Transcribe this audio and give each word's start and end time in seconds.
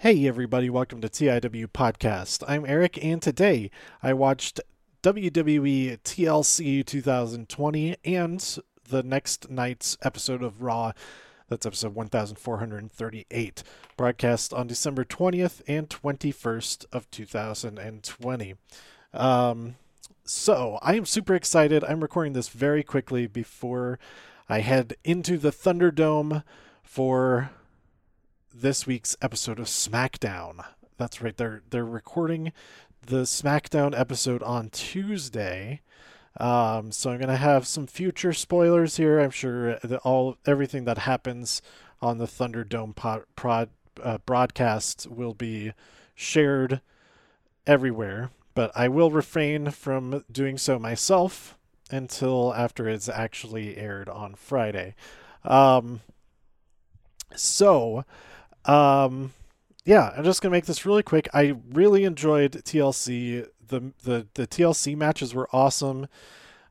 Hey, 0.00 0.28
everybody, 0.28 0.70
welcome 0.70 1.00
to 1.00 1.08
TIW 1.08 1.66
Podcast. 1.72 2.44
I'm 2.46 2.64
Eric, 2.64 3.04
and 3.04 3.20
today 3.20 3.68
I 4.00 4.12
watched 4.12 4.60
WWE 5.02 5.98
TLC 6.04 6.86
2020 6.86 7.96
and 8.04 8.58
the 8.88 9.02
next 9.02 9.50
night's 9.50 9.98
episode 10.00 10.40
of 10.40 10.62
Raw. 10.62 10.92
That's 11.48 11.66
episode 11.66 11.96
1438, 11.96 13.62
broadcast 13.96 14.54
on 14.54 14.68
December 14.68 15.04
20th 15.04 15.62
and 15.66 15.90
21st 15.90 16.86
of 16.92 17.10
2020. 17.10 18.54
Um, 19.12 19.74
so 20.22 20.78
I 20.80 20.94
am 20.94 21.06
super 21.06 21.34
excited. 21.34 21.82
I'm 21.82 22.02
recording 22.02 22.34
this 22.34 22.50
very 22.50 22.84
quickly 22.84 23.26
before 23.26 23.98
I 24.48 24.60
head 24.60 24.94
into 25.02 25.38
the 25.38 25.50
Thunderdome 25.50 26.44
for 26.84 27.50
this 28.60 28.86
week's 28.86 29.16
episode 29.22 29.60
of 29.60 29.66
SmackDown. 29.66 30.64
That's 30.96 31.22
right. 31.22 31.36
They're 31.36 31.62
they're 31.70 31.84
recording 31.84 32.52
the 33.06 33.22
SmackDown 33.22 33.98
episode 33.98 34.42
on 34.42 34.70
Tuesday. 34.70 35.80
Um, 36.40 36.90
so 36.90 37.10
I'm 37.10 37.20
gonna 37.20 37.36
have 37.36 37.66
some 37.66 37.86
future 37.86 38.32
spoilers 38.32 38.96
here. 38.96 39.20
I'm 39.20 39.30
sure 39.30 39.78
that 39.78 40.00
all 40.00 40.38
everything 40.44 40.84
that 40.84 40.98
happens 40.98 41.62
on 42.02 42.18
the 42.18 42.26
Thunderdome 42.26 42.96
pod, 42.96 43.24
prod, 43.36 43.70
uh, 44.02 44.18
broadcast 44.18 45.06
will 45.08 45.34
be 45.34 45.72
shared 46.14 46.80
everywhere, 47.66 48.30
but 48.54 48.72
I 48.74 48.88
will 48.88 49.10
refrain 49.10 49.70
from 49.70 50.24
doing 50.30 50.58
so 50.58 50.78
myself 50.78 51.56
until 51.90 52.52
after 52.54 52.88
it's 52.88 53.08
actually 53.08 53.76
aired 53.76 54.08
on 54.08 54.34
Friday. 54.34 54.94
Um, 55.44 56.00
so 57.34 58.04
um, 58.68 59.32
yeah, 59.84 60.12
I'm 60.16 60.24
just 60.24 60.42
gonna 60.42 60.52
make 60.52 60.66
this 60.66 60.84
really 60.84 61.02
quick. 61.02 61.28
I 61.32 61.56
really 61.72 62.04
enjoyed 62.04 62.52
TLC. 62.52 63.46
the 63.66 63.92
the 64.04 64.26
The 64.34 64.46
TLC 64.46 64.96
matches 64.96 65.34
were 65.34 65.48
awesome, 65.52 66.06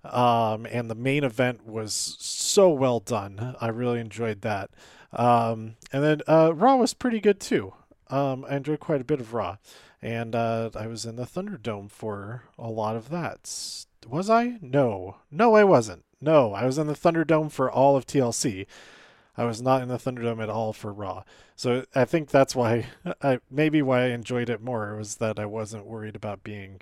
um, 0.03 0.65
and 0.67 0.89
the 0.89 0.95
main 0.95 1.23
event 1.23 1.65
was 1.65 1.93
so 2.19 2.69
well 2.69 2.99
done. 2.99 3.55
I 3.59 3.67
really 3.69 3.99
enjoyed 3.99 4.41
that. 4.41 4.69
Um, 5.13 5.75
and 5.91 6.03
then 6.03 6.21
uh, 6.27 6.53
Raw 6.53 6.75
was 6.75 6.93
pretty 6.93 7.19
good 7.19 7.39
too. 7.39 7.73
Um, 8.09 8.45
I 8.49 8.55
enjoyed 8.57 8.79
quite 8.79 9.01
a 9.01 9.05
bit 9.05 9.19
of 9.19 9.33
Raw, 9.33 9.57
and 10.01 10.35
uh, 10.35 10.69
I 10.75 10.87
was 10.87 11.05
in 11.05 11.15
the 11.15 11.25
Thunderdome 11.25 11.89
for 11.89 12.43
a 12.57 12.69
lot 12.69 12.95
of 12.95 13.09
that. 13.09 13.85
Was 14.07 14.29
I? 14.29 14.57
No, 14.61 15.17
no, 15.31 15.55
I 15.55 15.63
wasn't. 15.63 16.03
No, 16.21 16.53
I 16.53 16.65
was 16.65 16.77
in 16.77 16.87
the 16.87 16.93
Thunderdome 16.93 17.51
for 17.51 17.69
all 17.69 17.95
of 17.95 18.05
TLC. 18.05 18.65
I 19.37 19.45
was 19.45 19.61
not 19.61 19.81
in 19.81 19.87
the 19.87 19.97
Thunderdome 19.97 20.41
at 20.41 20.49
all 20.49 20.73
for 20.73 20.91
Raw. 20.91 21.23
So 21.55 21.85
I 21.93 22.05
think 22.05 22.29
that's 22.29 22.55
why 22.55 22.87
I 23.21 23.39
maybe 23.51 23.81
why 23.81 24.03
I 24.03 24.07
enjoyed 24.07 24.49
it 24.49 24.61
more 24.61 24.95
was 24.95 25.17
that 25.17 25.39
I 25.39 25.45
wasn't 25.45 25.85
worried 25.85 26.15
about 26.15 26.43
being 26.43 26.81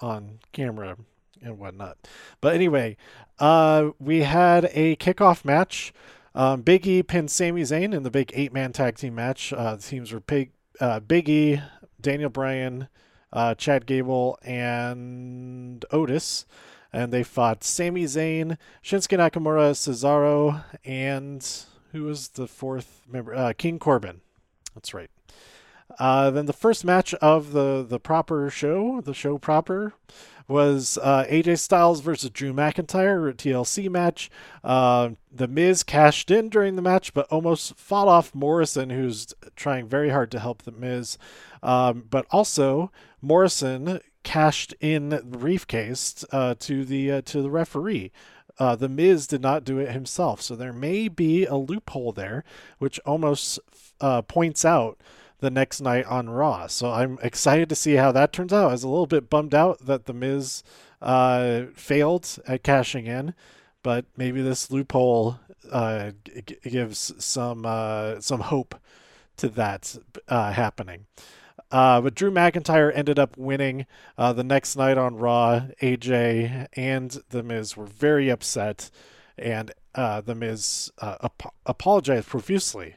on 0.00 0.40
camera 0.52 0.96
and 1.40 1.58
whatnot. 1.58 1.98
But 2.40 2.54
anyway, 2.54 2.96
uh, 3.38 3.90
we 3.98 4.22
had 4.22 4.70
a 4.72 4.96
kickoff 4.96 5.44
match. 5.44 5.92
Um, 6.34 6.62
Big 6.62 6.86
E 6.86 7.02
pinned 7.02 7.30
Sami 7.30 7.62
Zayn 7.62 7.94
in 7.94 8.02
the 8.02 8.10
big 8.10 8.32
eight 8.34 8.52
man 8.52 8.72
tag 8.72 8.96
team 8.96 9.14
match. 9.14 9.52
Uh, 9.52 9.76
the 9.76 9.82
teams 9.82 10.12
were 10.12 10.20
Big, 10.20 10.50
uh, 10.80 11.00
Big 11.00 11.28
E, 11.28 11.60
Daniel 12.00 12.30
Bryan, 12.30 12.88
uh, 13.32 13.54
Chad 13.54 13.86
Gable, 13.86 14.38
and 14.42 15.84
Otis. 15.90 16.46
And 16.92 17.12
they 17.12 17.22
fought 17.22 17.64
Sami 17.64 18.04
Zayn, 18.04 18.58
Shinsuke 18.82 19.18
Nakamura, 19.18 19.72
Cesaro, 19.72 20.64
and 20.84 21.42
who 21.92 22.04
was 22.04 22.28
the 22.28 22.46
fourth 22.46 23.02
member? 23.08 23.34
Uh, 23.34 23.52
King 23.56 23.78
Corbin. 23.78 24.20
That's 24.74 24.94
right. 24.94 25.10
Uh, 25.98 26.30
then 26.30 26.46
the 26.46 26.52
first 26.52 26.84
match 26.84 27.12
of 27.14 27.52
the 27.52 27.84
the 27.86 28.00
proper 28.00 28.48
show, 28.50 29.00
the 29.02 29.14
show 29.14 29.38
proper, 29.38 29.92
was 30.48 30.98
uh, 31.02 31.24
AJ 31.28 31.58
Styles 31.58 32.00
versus 32.00 32.30
Drew 32.30 32.52
McIntyre, 32.52 33.28
a 33.28 33.34
TLC 33.34 33.90
match. 33.90 34.30
Uh, 34.64 35.10
the 35.30 35.48
Miz 35.48 35.82
cashed 35.82 36.30
in 36.30 36.48
during 36.48 36.76
the 36.76 36.82
match, 36.82 37.12
but 37.14 37.28
Omos 37.30 37.74
fought 37.76 38.08
off 38.08 38.34
Morrison, 38.34 38.90
who's 38.90 39.34
trying 39.56 39.86
very 39.86 40.10
hard 40.10 40.30
to 40.30 40.40
help 40.40 40.62
the 40.62 40.72
Miz. 40.72 41.18
Um, 41.62 42.06
but 42.08 42.26
also 42.30 42.90
Morrison 43.20 44.00
cashed 44.22 44.74
in 44.80 45.10
the 45.10 45.22
briefcase 45.22 46.24
uh, 46.32 46.54
to 46.60 46.84
the 46.84 47.12
uh, 47.12 47.22
to 47.22 47.42
the 47.42 47.50
referee. 47.50 48.12
Uh, 48.58 48.76
the 48.76 48.88
Miz 48.88 49.26
did 49.26 49.40
not 49.40 49.64
do 49.64 49.78
it 49.78 49.90
himself, 49.90 50.40
so 50.42 50.54
there 50.54 50.72
may 50.72 51.08
be 51.08 51.44
a 51.46 51.56
loophole 51.56 52.12
there, 52.12 52.44
which 52.78 53.00
Omos 53.06 53.58
uh, 54.00 54.22
points 54.22 54.64
out 54.64 54.98
the 55.40 55.50
next 55.50 55.80
night 55.80 56.06
on 56.06 56.30
Raw. 56.30 56.66
So 56.68 56.90
I'm 56.90 57.18
excited 57.22 57.68
to 57.68 57.74
see 57.74 57.94
how 57.94 58.12
that 58.12 58.32
turns 58.32 58.52
out. 58.52 58.68
I 58.68 58.72
was 58.72 58.84
a 58.84 58.88
little 58.88 59.06
bit 59.06 59.28
bummed 59.28 59.54
out 59.54 59.86
that 59.86 60.06
the 60.06 60.12
Miz 60.12 60.62
uh, 61.00 61.64
failed 61.74 62.38
at 62.46 62.62
cashing 62.62 63.06
in, 63.06 63.34
but 63.82 64.04
maybe 64.16 64.40
this 64.40 64.70
loophole 64.70 65.40
uh, 65.70 66.12
g- 66.24 66.56
gives 66.62 67.12
some 67.22 67.66
uh, 67.66 68.20
some 68.20 68.40
hope 68.40 68.76
to 69.38 69.48
that 69.48 69.96
uh, 70.28 70.52
happening. 70.52 71.06
Uh, 71.72 72.00
but 72.00 72.14
Drew 72.14 72.30
McIntyre 72.30 72.92
ended 72.94 73.18
up 73.18 73.36
winning 73.36 73.86
uh, 74.18 74.32
the 74.32 74.44
next 74.44 74.76
night 74.76 74.98
on 74.98 75.16
Raw. 75.16 75.62
AJ 75.80 76.68
and 76.74 77.10
The 77.30 77.42
Miz 77.42 77.76
were 77.76 77.86
very 77.86 78.28
upset, 78.28 78.90
and 79.36 79.72
uh, 79.94 80.20
The 80.20 80.34
Miz 80.34 80.92
uh, 80.98 81.16
ap- 81.24 81.54
apologized 81.66 82.28
profusely, 82.28 82.96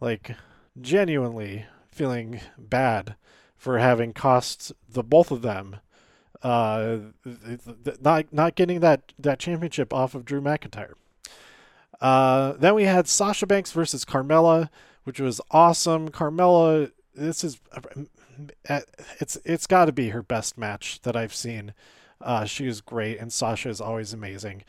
like 0.00 0.34
genuinely 0.80 1.66
feeling 1.90 2.40
bad 2.58 3.14
for 3.56 3.78
having 3.78 4.12
cost 4.12 4.72
the 4.88 5.04
both 5.04 5.30
of 5.30 5.42
them 5.42 5.76
uh, 6.42 6.98
not 8.00 8.32
not 8.32 8.54
getting 8.54 8.80
that 8.80 9.12
that 9.18 9.38
championship 9.38 9.92
off 9.92 10.14
of 10.14 10.24
Drew 10.24 10.40
McIntyre. 10.40 10.94
Uh, 12.00 12.54
then 12.54 12.74
we 12.74 12.84
had 12.84 13.06
Sasha 13.06 13.46
Banks 13.46 13.70
versus 13.70 14.04
Carmella, 14.04 14.68
which 15.04 15.20
was 15.20 15.40
awesome. 15.52 16.08
Carmella 16.08 16.90
this 17.14 17.44
is 17.44 17.60
uh, 18.68 18.80
it's 19.20 19.36
it's 19.44 19.66
got 19.66 19.86
to 19.86 19.92
be 19.92 20.10
her 20.10 20.22
best 20.22 20.56
match 20.58 21.00
that 21.02 21.16
I've 21.16 21.34
seen. 21.34 21.74
Uh, 22.20 22.44
she 22.44 22.66
is 22.66 22.80
great, 22.80 23.18
and 23.18 23.32
Sasha 23.32 23.68
is 23.68 23.80
always 23.80 24.12
amazing. 24.12 24.62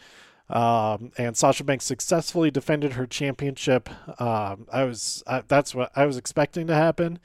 Um, 0.49 1.11
and 1.17 1.37
Sasha 1.37 1.63
Banks 1.63 1.85
successfully 1.85 2.51
defended 2.51 2.93
her 2.93 3.07
championship. 3.07 3.89
Um, 4.21 4.67
I 4.71 4.83
was 4.83 5.23
uh, 5.27 5.41
that's 5.47 5.73
what 5.73 5.91
I 5.95 6.05
was 6.05 6.17
expecting 6.17 6.67
to 6.67 6.75
happen. 6.75 7.19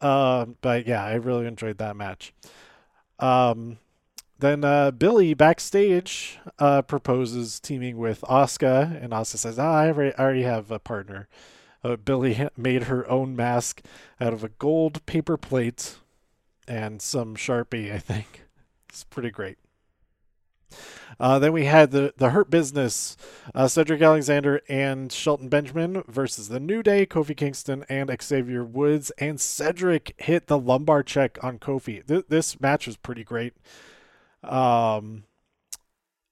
Um, 0.00 0.56
but 0.60 0.86
yeah, 0.86 1.04
I 1.04 1.14
really 1.14 1.46
enjoyed 1.46 1.78
that 1.78 1.96
match. 1.96 2.32
Um, 3.18 3.78
then 4.38 4.64
uh, 4.64 4.90
Billie 4.90 5.34
backstage 5.34 6.38
uh, 6.58 6.82
proposes 6.82 7.60
teaming 7.60 7.96
with 7.96 8.20
Asuka, 8.22 9.02
and 9.02 9.12
Asuka 9.12 9.38
says, 9.38 9.58
ah, 9.58 9.76
I 9.76 9.88
I 9.88 10.12
already 10.18 10.42
have 10.42 10.70
a 10.70 10.78
partner. 10.78 11.28
Uh, 11.84 11.96
Billie 11.96 12.48
made 12.56 12.84
her 12.84 13.08
own 13.10 13.36
mask 13.36 13.82
out 14.20 14.32
of 14.32 14.42
a 14.42 14.48
gold 14.48 15.04
paper 15.06 15.36
plate 15.36 15.96
and 16.66 17.02
some 17.02 17.36
Sharpie, 17.36 17.92
I 17.92 17.98
think. 17.98 18.44
It's 18.88 19.04
pretty 19.04 19.30
great. 19.30 19.58
Uh, 21.20 21.38
then 21.38 21.52
we 21.52 21.66
had 21.66 21.90
the, 21.90 22.12
the 22.16 22.30
Hurt 22.30 22.50
Business, 22.50 23.16
uh, 23.54 23.68
Cedric 23.68 24.02
Alexander 24.02 24.60
and 24.68 25.12
Shelton 25.12 25.48
Benjamin 25.48 26.02
versus 26.08 26.48
the 26.48 26.58
New 26.58 26.82
Day, 26.82 27.06
Kofi 27.06 27.36
Kingston 27.36 27.84
and 27.88 28.10
Xavier 28.22 28.64
Woods. 28.64 29.10
And 29.18 29.40
Cedric 29.40 30.14
hit 30.18 30.46
the 30.46 30.58
lumbar 30.58 31.02
check 31.02 31.42
on 31.42 31.58
Kofi. 31.58 32.06
Th- 32.06 32.24
this 32.28 32.60
match 32.60 32.86
was 32.86 32.96
pretty 32.96 33.24
great. 33.24 33.54
Um, 34.42 35.24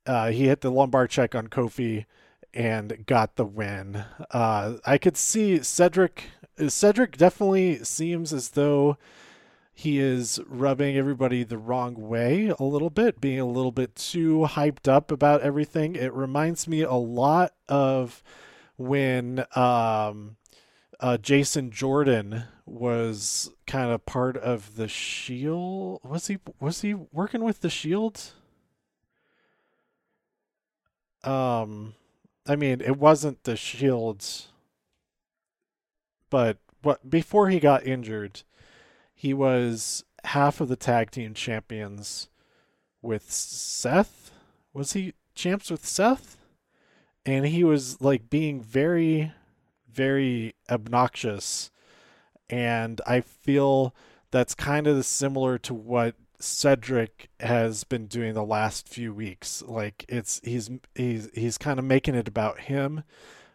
uh, 0.07 0.31
he 0.31 0.49
hit 0.49 0.63
the 0.63 0.71
lumbar 0.71 1.07
check 1.07 1.35
on 1.35 1.49
Kofi 1.49 2.07
and 2.55 3.05
got 3.07 3.37
the 3.37 3.45
win. 3.45 4.05
Uh, 4.31 4.75
I 4.85 4.99
could 4.99 5.17
see 5.17 5.63
Cedric. 5.63 6.25
Cedric 6.69 7.17
definitely 7.17 7.83
seems 7.85 8.33
as 8.33 8.51
though 8.51 8.99
he 9.75 9.99
is 9.99 10.39
rubbing 10.47 10.97
everybody 10.97 11.45
the 11.45 11.59
wrong 11.59 11.95
way 11.95 12.53
a 12.59 12.63
little 12.63 12.91
bit, 12.91 13.21
being 13.21 13.41
a 13.41 13.47
little 13.47 13.73
bit 13.73 13.97
too 13.97 14.47
hyped 14.51 14.87
up 14.87 15.11
about 15.11 15.41
everything. 15.41 15.97
It 15.97 16.13
reminds 16.13 16.69
me 16.69 16.83
a 16.83 16.93
lot 16.93 17.55
of 17.69 18.23
when 18.77 19.45
um, 19.57 20.37
uh, 21.01 21.17
Jason 21.17 21.71
Jordan 21.71 22.45
was 22.67 23.51
kind 23.67 23.91
of 23.91 24.05
part 24.07 24.37
of 24.37 24.77
the 24.77 24.89
Shield. 24.89 26.01
Was 26.05 26.27
he 26.27 26.39
was 26.61 26.83
he 26.83 26.95
working 26.95 27.43
with 27.43 27.61
the 27.61 27.71
Shield? 27.71 28.33
Um, 31.25 31.95
I 32.47 32.57
mean, 32.57 32.81
it 32.81 32.99
wasn't 32.99 33.45
the 33.45 33.57
Shields, 33.57 34.49
but 36.31 36.59
what 36.83 37.09
before 37.09 37.51
he 37.51 37.61
got 37.61 37.87
injured, 37.87 38.43
he 39.15 39.33
was 39.33 40.05
half 40.25 40.61
of 40.61 40.69
the 40.69 40.77
tag 40.77 41.11
team 41.11 41.35
champions 41.35 42.29
with 43.01 43.31
Seth. 43.31 44.33
Was 44.73 44.95
he 44.95 45.15
champs 45.35 45.71
with 45.71 45.87
Seth? 45.87 46.37
And 47.25 47.47
he 47.47 47.63
was 47.63 48.01
like 48.01 48.29
being 48.29 48.61
very, 48.61 49.33
very 49.89 50.55
obnoxious 50.69 51.71
and 52.53 53.01
I 53.07 53.23
feel 53.23 53.95
that's 54.31 54.55
kind 54.55 54.87
of 54.87 55.05
similar 55.07 55.57
to 55.59 55.73
what 55.73 56.15
Cedric 56.43 57.31
has 57.41 57.85
been 57.85 58.07
doing 58.07 58.35
the 58.35 58.45
last 58.45 58.89
few 58.89 59.15
weeks. 59.15 59.63
Like 59.67 60.05
it's 60.09 60.41
he's 60.45 60.71
he's 60.95 61.31
he's 61.35 61.59
kind 61.59 61.79
of 61.79 61.85
making 61.85 62.15
it 62.15 62.29
about 62.29 62.61
him 62.61 63.05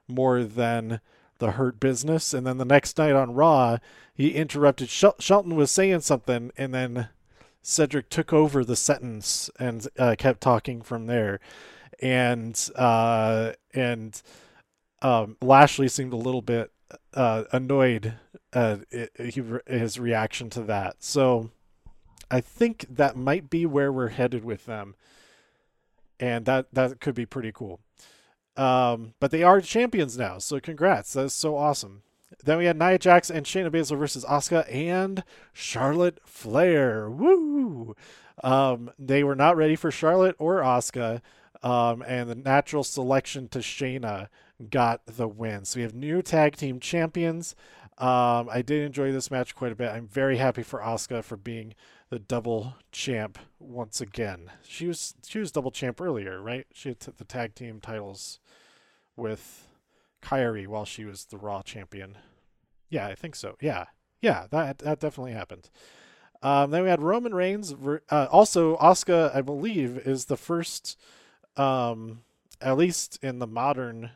more 0.07 0.43
than 0.43 1.01
the 1.39 1.51
hurt 1.51 1.79
business. 1.79 2.33
And 2.33 2.47
then 2.47 2.57
the 2.57 2.65
next 2.65 2.97
night 2.97 3.13
on 3.13 3.33
Raw, 3.33 3.77
he 4.13 4.29
interrupted. 4.29 4.89
Shel- 4.89 5.15
Shelton 5.19 5.55
was 5.55 5.69
saying 5.69 6.01
something, 6.01 6.51
and 6.57 6.73
then 6.73 7.09
Cedric 7.61 8.09
took 8.09 8.31
over 8.31 8.63
the 8.63 8.75
sentence 8.75 9.49
and 9.59 9.87
uh, 9.99 10.15
kept 10.17 10.41
talking 10.41 10.81
from 10.81 11.07
there. 11.07 11.39
And 12.01 12.57
uh, 12.75 13.53
and 13.73 14.21
um, 15.01 15.37
Lashley 15.41 15.87
seemed 15.87 16.13
a 16.13 16.17
little 16.17 16.41
bit 16.41 16.71
uh, 17.13 17.43
annoyed 17.51 18.13
uh, 18.53 18.77
he, 19.19 19.43
his 19.67 19.99
reaction 19.99 20.49
to 20.51 20.61
that. 20.63 20.97
So 20.99 21.51
I 22.29 22.41
think 22.41 22.85
that 22.89 23.15
might 23.15 23.49
be 23.49 23.65
where 23.65 23.91
we're 23.91 24.09
headed 24.09 24.43
with 24.43 24.65
them, 24.65 24.95
and 26.19 26.45
that 26.45 26.73
that 26.73 26.99
could 26.99 27.15
be 27.15 27.25
pretty 27.25 27.51
cool. 27.51 27.79
Um, 28.55 29.13
but 29.19 29.31
they 29.31 29.43
are 29.43 29.61
champions 29.61 30.17
now, 30.17 30.39
so 30.39 30.59
congrats! 30.59 31.13
That's 31.13 31.33
so 31.33 31.55
awesome. 31.57 32.01
Then 32.43 32.57
we 32.57 32.65
had 32.65 32.77
Nia 32.77 32.97
Jax 32.97 33.29
and 33.29 33.45
Shayna 33.45 33.69
Baszler 33.69 33.97
versus 33.97 34.25
Asuka 34.25 34.71
and 34.73 35.23
Charlotte 35.53 36.19
Flair. 36.25 37.09
Woo! 37.09 37.95
Um, 38.43 38.91
they 38.99 39.23
were 39.23 39.35
not 39.35 39.55
ready 39.55 39.75
for 39.75 39.91
Charlotte 39.91 40.35
or 40.37 40.61
Asuka, 40.61 41.21
um, 41.63 42.03
and 42.05 42.29
the 42.29 42.35
natural 42.35 42.83
selection 42.83 43.47
to 43.49 43.59
Shayna 43.59 44.27
got 44.69 45.05
the 45.05 45.27
win. 45.27 45.65
So 45.65 45.77
we 45.77 45.83
have 45.83 45.93
new 45.93 46.21
tag 46.21 46.55
team 46.57 46.79
champions. 46.79 47.55
Um, 47.97 48.47
I 48.51 48.61
did 48.61 48.85
enjoy 48.85 49.11
this 49.11 49.31
match 49.31 49.55
quite 49.55 49.71
a 49.71 49.75
bit. 49.75 49.89
I'm 49.89 50.07
very 50.07 50.37
happy 50.37 50.63
for 50.63 50.79
Asuka 50.79 51.23
for 51.23 51.37
being 51.37 51.73
the 52.09 52.19
double 52.19 52.75
champ 52.91 53.37
once 53.59 53.99
again. 53.99 54.51
She 54.63 54.87
was 54.87 55.15
she 55.25 55.39
was 55.39 55.51
double 55.51 55.71
champ 55.71 55.99
earlier, 55.99 56.41
right? 56.41 56.65
She 56.73 56.89
had 56.89 56.99
the 56.99 57.23
tag 57.25 57.55
team 57.55 57.79
titles 57.81 58.39
with 59.15 59.67
Kairi 60.21 60.67
while 60.67 60.85
she 60.85 61.05
was 61.05 61.25
the 61.25 61.37
Raw 61.37 61.61
champion. 61.61 62.17
Yeah, 62.89 63.07
I 63.07 63.15
think 63.15 63.35
so. 63.35 63.55
Yeah, 63.61 63.85
yeah, 64.21 64.47
that 64.51 64.79
that 64.79 64.99
definitely 64.99 65.33
happened. 65.33 65.69
Um, 66.41 66.71
then 66.71 66.83
we 66.83 66.89
had 66.89 67.01
Roman 67.01 67.33
Reigns. 67.33 67.73
Uh, 68.09 68.27
also, 68.31 68.77
Asuka, 68.77 69.35
I 69.35 69.41
believe, 69.41 69.97
is 69.97 70.25
the 70.25 70.37
first, 70.37 70.97
um, 71.55 72.21
at 72.61 72.77
least 72.77 73.17
in 73.23 73.39
the 73.39 73.47
modern 73.47 74.11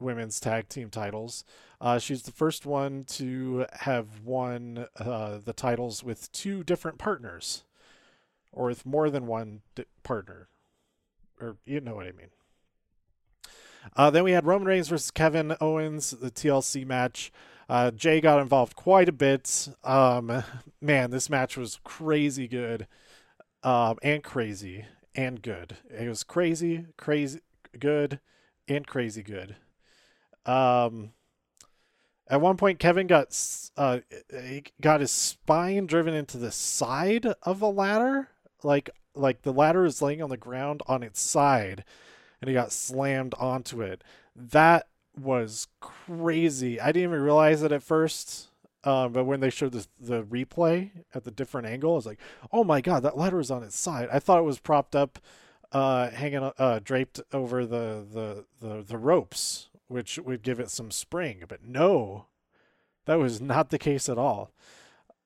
women's 0.00 0.40
tag 0.40 0.68
team 0.68 0.90
titles. 0.90 1.44
Uh, 1.82 1.98
she's 1.98 2.22
the 2.22 2.30
first 2.30 2.64
one 2.64 3.02
to 3.02 3.66
have 3.80 4.20
won 4.24 4.86
uh, 5.00 5.38
the 5.44 5.52
titles 5.52 6.04
with 6.04 6.30
two 6.30 6.62
different 6.62 6.96
partners, 6.96 7.64
or 8.52 8.66
with 8.66 8.86
more 8.86 9.10
than 9.10 9.26
one 9.26 9.62
di- 9.74 9.84
partner, 10.04 10.46
or 11.40 11.56
you 11.66 11.80
know 11.80 11.96
what 11.96 12.06
I 12.06 12.12
mean. 12.12 12.28
Uh, 13.96 14.10
then 14.10 14.22
we 14.22 14.30
had 14.30 14.46
Roman 14.46 14.68
Reigns 14.68 14.86
versus 14.86 15.10
Kevin 15.10 15.56
Owens, 15.60 16.12
the 16.12 16.30
TLC 16.30 16.86
match. 16.86 17.32
Uh, 17.68 17.90
Jay 17.90 18.20
got 18.20 18.40
involved 18.40 18.76
quite 18.76 19.08
a 19.08 19.12
bit. 19.12 19.68
Um, 19.82 20.44
man, 20.80 21.10
this 21.10 21.28
match 21.28 21.56
was 21.56 21.80
crazy 21.82 22.46
good, 22.46 22.86
um, 23.64 23.98
and 24.04 24.22
crazy 24.22 24.84
and 25.16 25.42
good. 25.42 25.78
It 25.90 26.08
was 26.08 26.22
crazy, 26.22 26.86
crazy 26.96 27.40
good, 27.76 28.20
and 28.68 28.86
crazy 28.86 29.24
good. 29.24 29.56
Um, 30.46 31.10
at 32.28 32.40
one 32.40 32.56
point, 32.56 32.78
Kevin 32.78 33.06
got 33.06 33.36
uh, 33.76 34.00
got 34.80 35.00
his 35.00 35.10
spine 35.10 35.86
driven 35.86 36.14
into 36.14 36.38
the 36.38 36.52
side 36.52 37.26
of 37.42 37.60
the 37.60 37.70
ladder, 37.70 38.28
like 38.62 38.90
like 39.14 39.42
the 39.42 39.52
ladder 39.52 39.84
is 39.84 40.00
laying 40.00 40.22
on 40.22 40.30
the 40.30 40.36
ground 40.36 40.82
on 40.86 41.02
its 41.02 41.20
side, 41.20 41.84
and 42.40 42.48
he 42.48 42.54
got 42.54 42.72
slammed 42.72 43.34
onto 43.38 43.82
it. 43.82 44.02
That 44.34 44.86
was 45.18 45.68
crazy. 45.80 46.80
I 46.80 46.86
didn't 46.86 47.10
even 47.10 47.22
realize 47.22 47.62
it 47.62 47.72
at 47.72 47.82
first. 47.82 48.48
Um, 48.84 49.12
but 49.12 49.24
when 49.24 49.38
they 49.38 49.50
showed 49.50 49.72
the, 49.72 49.86
the 50.00 50.24
replay 50.24 50.90
at 51.14 51.22
the 51.22 51.30
different 51.30 51.68
angle, 51.68 51.92
I 51.92 51.96
was 51.96 52.06
like, 52.06 52.18
"Oh 52.50 52.64
my 52.64 52.80
god, 52.80 53.04
that 53.04 53.16
ladder 53.16 53.40
is 53.40 53.50
on 53.50 53.62
its 53.62 53.78
side." 53.78 54.08
I 54.12 54.18
thought 54.18 54.40
it 54.40 54.44
was 54.44 54.58
propped 54.58 54.96
up, 54.96 55.18
uh, 55.70 56.10
hanging, 56.10 56.50
uh, 56.58 56.80
draped 56.82 57.20
over 57.32 57.64
the, 57.64 58.04
the 58.12 58.44
the 58.60 58.82
the 58.82 58.98
ropes 58.98 59.68
which 59.92 60.18
would 60.18 60.42
give 60.42 60.58
it 60.58 60.70
some 60.70 60.90
spring. 60.90 61.44
But 61.46 61.64
no, 61.64 62.26
that 63.06 63.18
was 63.18 63.40
not 63.40 63.70
the 63.70 63.78
case 63.78 64.08
at 64.08 64.18
all. 64.18 64.52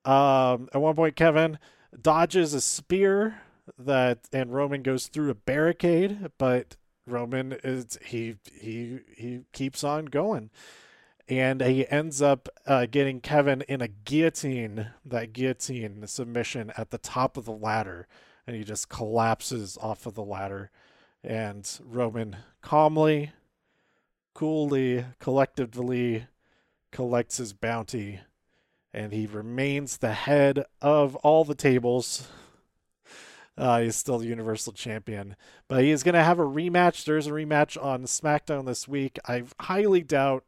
Um, 0.05 0.69
at 0.73 0.81
one 0.81 0.95
point, 0.95 1.17
Kevin 1.17 1.59
dodges 2.01 2.55
a 2.55 2.61
spear 2.61 3.41
that, 3.79 4.29
and 4.33 4.53
Roman 4.53 4.83
goes 4.83 5.07
through 5.09 5.31
a 5.31 5.35
barricade, 5.35 6.31
but 6.39 6.77
Roman 7.07 7.53
is 7.65 7.99
he 8.05 8.37
he 8.53 9.01
he 9.17 9.41
keeps 9.53 9.85
on 9.85 10.07
going, 10.07 10.51
and 11.29 11.61
he 11.61 11.89
ends 11.89 12.21
up 12.21 12.49
uh, 12.67 12.87
getting 12.87 13.21
Kevin 13.21 13.63
in 13.63 13.81
a 13.81 13.89
guillotine, 13.89 14.89
that 15.05 15.33
guillotine 15.33 16.07
submission 16.07 16.73
at 16.77 16.91
the 16.91 16.99
top 16.99 17.37
of 17.37 17.45
the 17.45 17.53
ladder, 17.53 18.07
and 18.47 18.57
he 18.57 18.65
just 18.65 18.89
collapses 18.89 19.79
off 19.81 20.07
of 20.07 20.15
the 20.15 20.25
ladder, 20.25 20.71
and 21.23 21.79
Roman 21.85 22.37
calmly 22.61 23.33
coolly, 24.37 25.03
collectively 25.19 26.27
collects 26.93 27.39
his 27.39 27.55
bounty, 27.55 28.21
and 28.93 29.11
he 29.11 29.27
remains 29.27 29.97
the 29.97 30.13
head 30.13 30.63
of 30.83 31.17
all 31.17 31.45
the 31.45 31.55
tables. 31.55 32.29
Uh, 33.59 33.81
he's 33.81 33.97
still 33.97 34.19
the 34.19 34.27
Universal 34.27 34.75
Champion, 34.75 35.35
but 35.67 35.83
he 35.83 35.91
is 35.91 36.03
going 36.03 36.15
to 36.15 36.23
have 36.23 36.39
a 36.39 36.45
rematch. 36.45 37.07
There's 37.07 37.27
a 37.27 37.31
rematch 37.31 37.83
on 37.83 38.03
SmackDown 38.03 38.67
this 38.67 38.87
week. 38.87 39.19
I 39.27 39.45
highly 39.59 40.03
doubt 40.03 40.45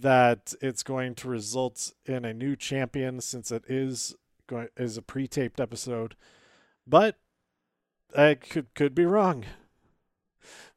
that 0.00 0.52
it's 0.60 0.82
going 0.82 1.14
to 1.14 1.28
result 1.28 1.92
in 2.04 2.24
a 2.24 2.34
new 2.34 2.56
champion 2.56 3.20
since 3.20 3.52
it 3.52 3.62
is 3.68 4.16
going 4.48 4.66
is 4.76 4.96
a 4.96 5.02
pre-taped 5.02 5.60
episode, 5.60 6.16
but 6.84 7.14
I 8.16 8.34
could 8.34 8.74
could 8.74 8.92
be 8.92 9.04
wrong. 9.04 9.44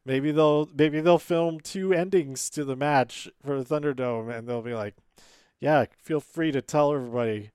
Maybe 0.06 0.32
they'll 0.32 0.70
maybe 0.76 1.02
they'll 1.02 1.18
film 1.18 1.60
two 1.60 1.92
endings 1.92 2.50
to 2.52 2.64
the 2.64 2.76
match 2.76 3.28
for 3.44 3.62
the 3.62 3.66
Thunderdome, 3.66 4.36
and 4.36 4.48
they'll 4.48 4.62
be 4.62 4.76
like, 4.76 4.96
"Yeah, 5.60 5.86
feel 5.98 6.20
free 6.20 6.52
to 6.52 6.62
tell 6.62 6.94
everybody 6.94 7.52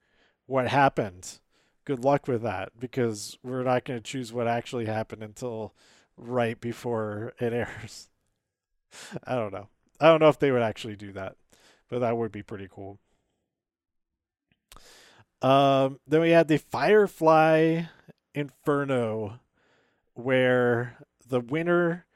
what 0.47 0.69
happened. 0.69 1.39
Good 1.85 2.05
luck 2.05 2.27
with 2.27 2.43
that, 2.43 2.73
because 2.79 3.39
we're 3.43 3.63
not 3.63 3.85
going 3.85 4.01
to 4.01 4.03
choose 4.03 4.33
what 4.33 4.49
actually 4.49 4.87
happened 4.87 5.23
until 5.23 5.75
right 6.17 6.61
before 6.61 7.35
it 7.39 7.53
airs." 7.53 8.09
I 9.25 9.37
don't 9.37 9.53
know. 9.53 9.69
I 10.01 10.09
don't 10.09 10.21
know 10.21 10.29
if 10.29 10.39
they 10.39 10.51
would 10.51 10.63
actually 10.63 10.97
do 10.97 11.13
that, 11.13 11.37
but 11.89 12.01
that 12.01 12.17
would 12.17 12.33
be 12.33 12.43
pretty 12.43 12.69
cool. 12.69 12.99
Um, 15.43 16.01
then 16.07 16.21
we 16.21 16.31
had 16.31 16.49
the 16.49 16.59
Firefly 16.59 17.83
Inferno, 18.35 19.41
where 20.15 20.99
the 21.27 21.41
winner 21.41 22.07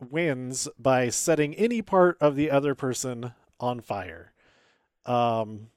wins 0.00 0.68
by 0.78 1.08
setting 1.08 1.54
any 1.54 1.82
part 1.82 2.16
of 2.20 2.36
the 2.36 2.50
other 2.50 2.74
person 2.74 3.32
on 3.60 3.80
fire. 3.80 4.32
Um, 5.04 5.68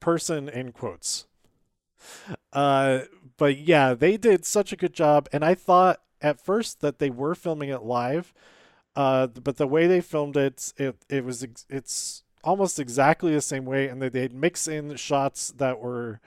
person 0.00 0.48
in 0.48 0.72
quotes. 0.72 1.26
Uh, 2.52 3.00
but 3.36 3.58
yeah, 3.58 3.94
they 3.94 4.16
did 4.16 4.44
such 4.44 4.72
a 4.72 4.76
good 4.76 4.92
job, 4.92 5.28
and 5.32 5.44
I 5.44 5.54
thought 5.54 6.00
at 6.20 6.40
first 6.40 6.80
that 6.80 6.98
they 6.98 7.10
were 7.10 7.34
filming 7.34 7.68
it 7.68 7.82
live. 7.82 8.34
Uh, 8.94 9.26
but 9.26 9.56
the 9.56 9.66
way 9.66 9.86
they 9.86 10.00
filmed 10.00 10.36
it, 10.36 10.72
it 10.76 10.96
it 11.08 11.24
was 11.24 11.46
it's 11.70 12.24
almost 12.44 12.78
exactly 12.78 13.32
the 13.32 13.40
same 13.40 13.64
way, 13.64 13.88
and 13.88 14.02
they 14.02 14.08
they'd 14.08 14.34
mix 14.34 14.68
in 14.68 14.96
shots 14.96 15.52
that 15.56 15.80
were, 15.80 16.20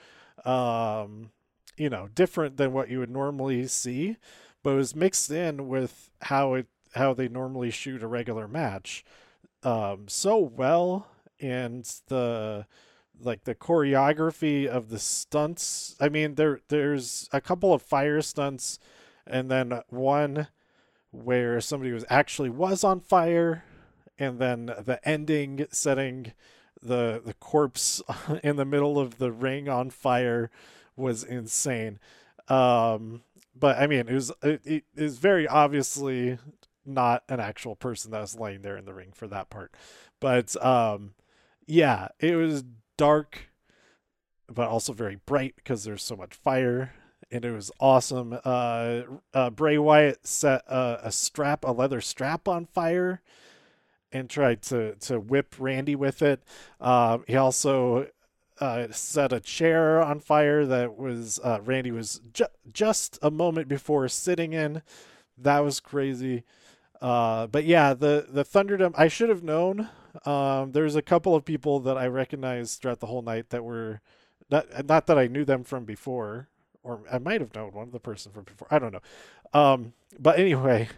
um, 0.46 1.32
you 1.78 1.90
know, 1.90 2.08
different 2.16 2.58
than 2.58 2.74
what 2.74 2.90
you 2.90 3.00
would 3.00 3.10
normally 3.12 3.68
see, 3.68 4.18
but 4.64 4.72
it 4.72 4.78
was 4.78 4.96
mixed 4.96 5.30
in 5.30 5.68
with 5.68 6.10
how 6.22 6.56
it 6.56 6.68
how 6.96 7.14
they 7.14 7.28
normally 7.28 7.72
shoot 7.72 8.04
a 8.04 8.08
regular 8.08 8.48
match 8.48 9.04
um, 9.64 10.06
so 10.08 10.38
well 10.38 11.08
and 11.40 11.84
the 12.08 12.66
like 13.22 13.44
the 13.46 13.56
choreography 13.56 14.68
of 14.68 14.90
the 14.90 15.00
stunts 15.00 15.96
i 16.00 16.10
mean 16.10 16.36
there 16.36 16.60
there's 16.68 17.30
a 17.32 17.40
couple 17.40 17.74
of 17.74 17.82
fire 17.82 18.22
stunts 18.22 18.80
and 19.26 19.50
then 19.50 19.82
one 19.90 20.48
where 21.12 21.62
somebody 21.62 21.92
was 21.92 22.06
actually 22.10 22.50
was 22.50 22.84
on 22.84 23.00
fire 23.00 23.64
and 24.18 24.40
then 24.40 24.66
the 24.66 25.00
ending 25.04 25.66
setting 25.72 26.34
the 26.82 27.22
the 27.26 27.34
corpse 27.36 28.02
in 28.44 28.56
the 28.56 28.66
middle 28.66 29.00
of 29.00 29.18
the 29.18 29.32
ring 29.32 29.68
on 29.68 29.90
fire 29.90 30.50
was 30.96 31.24
insane. 31.24 32.00
Um 32.48 33.22
but 33.58 33.78
i 33.78 33.88
mean 33.88 34.08
it 34.08 34.14
was 34.14 34.32
it, 34.44 34.62
it 34.66 34.84
is 34.96 35.18
very 35.18 35.48
obviously 35.48 36.38
not 36.86 37.24
an 37.30 37.40
actual 37.40 37.76
person 37.76 38.12
that 38.12 38.22
was 38.22 38.40
laying 38.40 38.62
there 38.62 38.78
in 38.78 38.86
the 38.86 38.94
ring 38.94 39.12
for 39.14 39.28
that 39.28 39.50
part. 39.50 39.74
But 40.20 40.56
um, 40.64 41.14
yeah, 41.68 42.10
it 42.20 42.36
was 42.36 42.64
dark. 42.98 43.50
but 44.54 44.68
also 44.68 44.94
very 44.94 45.16
bright 45.26 45.56
because 45.56 45.84
there's 45.84 46.04
so 46.04 46.16
much 46.16 46.34
fire. 46.34 46.94
And 47.32 47.44
it 47.44 47.52
was 47.52 47.72
awesome. 47.80 48.38
Uh, 48.46 49.02
uh, 49.34 49.50
Bray 49.50 49.78
Wyatt 49.78 50.28
set 50.28 50.64
a, 50.68 51.00
a 51.08 51.12
strap, 51.12 51.66
a 51.66 51.72
leather 51.72 52.00
strap 52.02 52.48
on 52.48 52.66
fire 52.68 53.22
and 54.12 54.30
tried 54.30 54.62
to, 54.64 54.96
to 54.96 55.20
whip 55.20 55.56
Randy 55.60 55.96
with 55.96 56.22
it. 56.22 56.44
Uh, 56.80 57.20
he 57.28 57.36
also 57.36 58.08
uh, 58.60 58.88
set 58.92 59.34
a 59.34 59.40
chair 59.40 60.02
on 60.02 60.20
fire 60.20 60.66
that 60.66 60.98
was 60.98 61.40
uh, 61.44 61.60
Randy 61.64 61.92
was 61.92 62.22
ju- 62.32 62.46
just 62.72 63.20
a 63.22 63.32
moment 63.32 63.68
before 63.68 64.08
sitting 64.08 64.54
in. 64.54 64.82
That 65.38 65.60
was 65.60 65.80
crazy. 65.80 66.44
Uh, 67.06 67.46
but 67.46 67.66
yeah, 67.66 67.94
the 67.94 68.26
the 68.28 68.44
Thunderdome. 68.44 68.96
I 68.98 69.10
should 69.10 69.30
have 69.30 69.44
known. 69.44 69.90
Um, 70.26 70.72
there's 70.72 70.96
a 70.96 71.04
couple 71.04 71.36
of 71.36 71.46
people 71.46 71.80
that 71.82 72.00
I 72.00 72.08
recognized 72.08 72.82
throughout 72.82 73.00
the 73.00 73.06
whole 73.06 73.22
night 73.22 73.52
that 73.52 73.64
were 73.64 74.02
not 74.50 74.88
not 74.88 75.06
that 75.06 75.16
I 75.16 75.28
knew 75.28 75.46
them 75.46 75.64
from 75.64 75.86
before, 75.86 76.50
or 76.82 77.02
I 77.12 77.20
might 77.20 77.42
have 77.42 77.54
known 77.54 77.74
one 77.74 77.86
of 77.86 77.92
the 77.92 78.00
person 78.00 78.32
from 78.32 78.46
before. 78.46 78.68
I 78.72 78.80
don't 78.80 78.92
know. 78.92 79.02
Um, 79.54 79.94
but 80.18 80.40
anyway, 80.40 80.90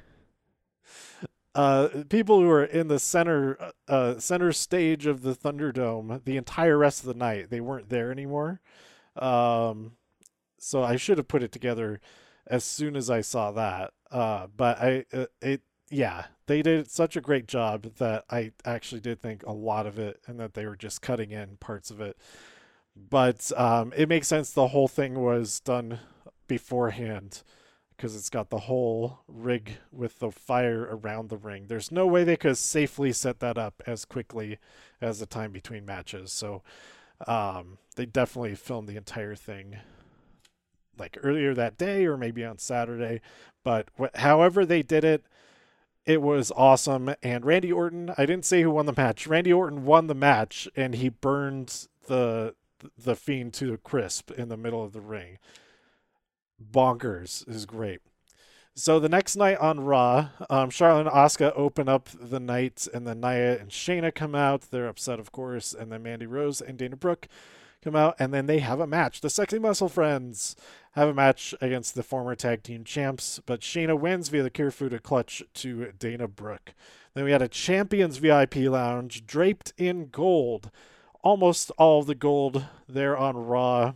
uh, 1.55 1.89
people 2.07 2.39
who 2.39 2.47
were 2.47 2.63
in 2.63 2.87
the 2.87 2.99
center 2.99 3.73
uh, 3.89 4.17
center 4.17 4.53
stage 4.53 5.07
of 5.07 5.23
the 5.23 5.35
Thunderdome 5.35 6.23
the 6.23 6.37
entire 6.37 6.77
rest 6.77 7.01
of 7.01 7.07
the 7.07 7.19
night, 7.19 7.49
they 7.49 7.59
weren't 7.59 7.89
there 7.89 8.13
anymore. 8.13 8.61
Um, 9.17 9.97
so 10.57 10.83
I 10.83 10.95
should 10.95 11.17
have 11.17 11.27
put 11.27 11.43
it 11.43 11.51
together 11.51 11.99
as 12.49 12.63
soon 12.63 12.95
as 12.95 13.09
I 13.09 13.19
saw 13.19 13.51
that. 13.51 13.91
Uh, 14.09 14.47
but 14.55 14.79
I 14.79 15.03
uh, 15.11 15.25
it 15.41 15.63
yeah, 15.89 16.25
they 16.47 16.61
did 16.61 16.91
such 16.91 17.15
a 17.15 17.21
great 17.21 17.47
job 17.47 17.95
that 17.97 18.25
I 18.29 18.51
actually 18.65 19.01
did 19.01 19.21
think 19.21 19.43
a 19.45 19.53
lot 19.53 19.85
of 19.85 19.97
it, 19.99 20.19
and 20.27 20.39
that 20.39 20.53
they 20.53 20.65
were 20.65 20.75
just 20.75 21.01
cutting 21.01 21.31
in 21.31 21.57
parts 21.57 21.91
of 21.91 22.01
it. 22.01 22.17
But 22.95 23.51
um, 23.55 23.93
it 23.95 24.09
makes 24.09 24.27
sense. 24.27 24.51
The 24.51 24.69
whole 24.69 24.87
thing 24.87 25.19
was 25.19 25.59
done 25.59 25.99
beforehand 26.47 27.43
because 27.95 28.15
it's 28.15 28.29
got 28.29 28.49
the 28.49 28.59
whole 28.59 29.19
rig 29.27 29.77
with 29.91 30.19
the 30.19 30.31
fire 30.31 30.87
around 30.89 31.29
the 31.29 31.37
ring. 31.37 31.65
There's 31.67 31.91
no 31.91 32.05
way 32.05 32.23
they 32.23 32.37
could 32.37 32.57
safely 32.57 33.11
set 33.11 33.39
that 33.39 33.57
up 33.57 33.81
as 33.87 34.05
quickly 34.05 34.59
as 35.01 35.19
the 35.19 35.25
time 35.25 35.51
between 35.51 35.85
matches. 35.85 36.31
So 36.31 36.61
um, 37.25 37.79
they 37.95 38.05
definitely 38.05 38.53
filmed 38.55 38.87
the 38.87 38.97
entire 38.97 39.35
thing 39.35 39.77
like 40.99 41.17
earlier 41.23 41.53
that 41.53 41.77
day 41.77 42.05
or 42.05 42.17
maybe 42.17 42.45
on 42.45 42.59
Saturday. 42.59 43.21
But 43.63 43.89
wh- 43.99 44.15
however 44.15 44.65
they 44.65 44.83
did 44.83 45.03
it, 45.03 45.23
it 46.07 46.21
was 46.23 46.51
awesome. 46.55 47.13
And 47.21 47.45
Randy 47.45 47.71
Orton, 47.71 48.11
I 48.17 48.25
didn't 48.25 48.45
say 48.45 48.63
who 48.63 48.71
won 48.71 48.87
the 48.87 48.93
match. 48.97 49.27
Randy 49.27 49.53
Orton 49.53 49.85
won 49.85 50.07
the 50.07 50.15
match 50.15 50.67
and 50.75 50.95
he 50.95 51.09
burned 51.09 51.87
the 52.07 52.55
the 52.97 53.15
fiend 53.15 53.53
to 53.55 53.73
a 53.73 53.77
crisp 53.77 54.31
in 54.31 54.49
the 54.49 54.57
middle 54.57 54.83
of 54.83 54.93
the 54.93 55.01
ring 55.01 55.39
bonkers 56.61 57.47
is 57.47 57.65
great. 57.65 58.01
So 58.75 58.99
the 58.99 59.09
next 59.09 59.35
night 59.35 59.57
on 59.57 59.79
Raw, 59.79 60.29
um, 60.49 60.69
Charlotte 60.69 61.07
and 61.07 61.09
Asuka 61.09 61.51
open 61.55 61.89
up 61.89 62.09
the 62.13 62.39
night, 62.39 62.87
and 62.93 63.07
then 63.07 63.19
Nia 63.19 63.59
and 63.59 63.71
Shayna 63.71 64.13
come 64.13 64.35
out. 64.35 64.69
They're 64.69 64.87
upset, 64.87 65.19
of 65.19 65.31
course, 65.31 65.73
and 65.73 65.91
then 65.91 66.03
Mandy 66.03 66.27
Rose 66.27 66.61
and 66.61 66.77
Dana 66.77 66.95
Brooke 66.95 67.27
come 67.83 67.95
out, 67.95 68.15
and 68.19 68.33
then 68.33 68.45
they 68.45 68.59
have 68.59 68.79
a 68.79 68.87
match. 68.87 69.21
The 69.21 69.29
Sexy 69.29 69.59
Muscle 69.59 69.89
Friends 69.89 70.55
have 70.93 71.09
a 71.09 71.13
match 71.13 71.53
against 71.61 71.95
the 71.95 72.03
former 72.03 72.35
tag 72.35 72.63
team 72.63 72.83
champs, 72.83 73.39
but 73.45 73.61
Shayna 73.61 73.99
wins 73.99 74.29
via 74.29 74.43
the 74.43 74.49
Kirifuda 74.49 75.01
clutch 75.01 75.43
to 75.55 75.91
Dana 75.97 76.27
Brooke. 76.27 76.73
Then 77.13 77.23
we 77.23 77.31
had 77.31 77.41
a 77.41 77.47
Champions 77.47 78.17
VIP 78.17 78.55
lounge 78.55 79.25
draped 79.25 79.73
in 79.77 80.09
gold. 80.09 80.71
Almost 81.23 81.71
all 81.77 82.03
the 82.03 82.15
gold 82.15 82.65
there 82.87 83.17
on 83.17 83.37
Raw 83.37 83.93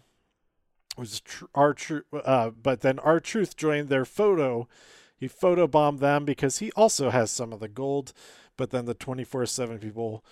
was 0.98 1.22
tr- 1.22 1.46
R-Truth, 1.56 2.06
uh, 2.14 2.52
but 2.52 2.82
then 2.82 3.00
R-Truth 3.00 3.56
joined 3.56 3.90
their 3.90 4.06
photo. 4.06 4.68
He 5.16 5.28
photobombed 5.28 6.00
them 6.00 6.26
because 6.26 6.60
he 6.60 6.72
also 6.72 7.10
has 7.10 7.32
some 7.32 7.54
of 7.54 7.60
the 7.60 7.68
gold, 7.68 8.14
but 8.58 8.72
then 8.72 8.86
the 8.86 8.96
24/7 8.96 9.80
people, 9.80 10.24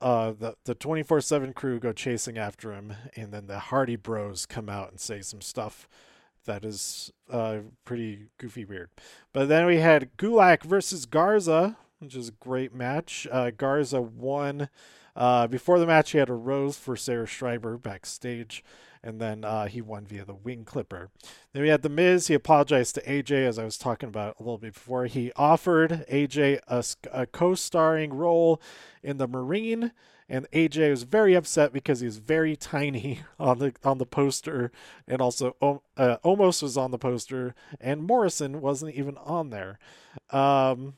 uh, 0.00 0.32
the 0.32 0.56
the 0.64 0.74
24/7 0.74 1.54
crew 1.54 1.78
go 1.78 1.92
chasing 1.92 2.38
after 2.38 2.72
him, 2.72 2.94
and 3.16 3.32
then 3.32 3.46
the 3.46 3.58
Hardy 3.58 3.96
Bros 3.96 4.46
come 4.46 4.68
out 4.68 4.90
and 4.90 5.00
say 5.00 5.20
some 5.22 5.40
stuff 5.40 5.88
that 6.44 6.64
is 6.64 7.12
uh, 7.30 7.58
pretty 7.84 8.28
goofy 8.38 8.64
weird. 8.64 8.90
But 9.32 9.48
then 9.48 9.66
we 9.66 9.78
had 9.78 10.16
Gulak 10.16 10.62
versus 10.62 11.06
Garza, 11.06 11.76
which 11.98 12.14
is 12.14 12.28
a 12.28 12.32
great 12.32 12.74
match. 12.74 13.26
Uh, 13.30 13.50
Garza 13.50 14.00
won. 14.00 14.68
Uh, 15.14 15.46
before 15.46 15.78
the 15.78 15.86
match, 15.86 16.12
he 16.12 16.18
had 16.18 16.28
a 16.28 16.34
rose 16.34 16.76
for 16.76 16.94
Sarah 16.94 17.26
Schreiber 17.26 17.78
backstage 17.78 18.62
and 19.06 19.20
then 19.20 19.44
uh, 19.44 19.68
he 19.68 19.80
won 19.80 20.04
via 20.04 20.24
the 20.24 20.34
wing 20.34 20.64
clipper. 20.64 21.10
Then 21.52 21.62
we 21.62 21.68
had 21.68 21.82
The 21.82 21.88
Miz. 21.88 22.26
He 22.26 22.34
apologized 22.34 22.96
to 22.96 23.02
AJ, 23.02 23.46
as 23.46 23.56
I 23.56 23.64
was 23.64 23.78
talking 23.78 24.08
about 24.08 24.34
a 24.40 24.42
little 24.42 24.58
bit 24.58 24.74
before. 24.74 25.06
He 25.06 25.30
offered 25.36 26.04
AJ 26.10 26.58
a, 26.66 26.84
a 27.12 27.26
co 27.26 27.54
starring 27.54 28.12
role 28.12 28.60
in 29.04 29.18
The 29.18 29.28
Marine. 29.28 29.92
And 30.28 30.50
AJ 30.50 30.90
was 30.90 31.04
very 31.04 31.34
upset 31.34 31.72
because 31.72 32.00
he 32.00 32.06
was 32.06 32.18
very 32.18 32.56
tiny 32.56 33.20
on 33.38 33.60
the 33.60 33.74
on 33.84 33.98
the 33.98 34.06
poster, 34.06 34.72
and 35.06 35.22
also 35.22 35.54
uh, 35.62 36.16
Omos 36.24 36.62
was 36.62 36.76
on 36.76 36.90
the 36.90 36.98
poster, 36.98 37.54
and 37.80 38.02
Morrison 38.02 38.60
wasn't 38.60 38.96
even 38.96 39.16
on 39.18 39.50
there. 39.50 39.78
Um, 40.30 40.94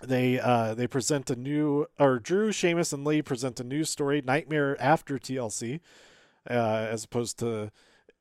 they 0.00 0.38
uh, 0.38 0.74
they 0.74 0.86
present 0.86 1.28
a 1.28 1.34
new 1.34 1.88
or 1.98 2.20
Drew, 2.20 2.52
Sheamus, 2.52 2.92
and 2.92 3.04
Lee 3.04 3.20
present 3.20 3.58
a 3.58 3.64
new 3.64 3.82
story, 3.82 4.22
Nightmare 4.24 4.80
after 4.80 5.18
TLC, 5.18 5.80
uh, 6.50 6.86
as 6.90 7.04
opposed 7.04 7.38
to 7.40 7.70